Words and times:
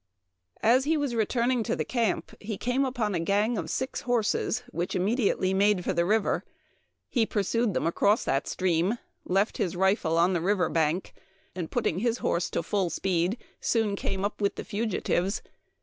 "As 0.73 0.85
he 0.85 0.97
was 0.97 1.13
returning 1.13 1.61
to 1.61 1.75
the 1.75 1.85
camp 1.85 2.31
he 2.39 2.57
came 2.57 2.85
upon 2.85 3.13
a 3.13 3.19
gang 3.19 3.55
of 3.55 3.69
six 3.69 4.01
horses, 4.01 4.63
which 4.71 4.95
immediately 4.95 5.53
made 5.53 5.83
for 5.85 5.93
the 5.93 6.05
river. 6.07 6.43
He 7.07 7.27
pursued 7.27 7.75
them 7.75 7.85
across 7.85 8.23
the 8.25 8.41
stream, 8.45 8.97
left 9.25 9.57
his 9.59 9.75
rifle 9.75 10.17
on 10.17 10.33
the 10.33 10.41
river 10.41 10.69
bank, 10.69 11.13
and, 11.53 11.69
putting 11.69 11.99
his 11.99 12.17
horse 12.17 12.49
to 12.49 12.63
full 12.63 12.89
speed, 12.89 13.37
soon 13.59 13.95
came 13.95 14.25
up 14.25 14.41
with 14.41 14.55
the 14.55 14.63
fugitives. 14.65 15.43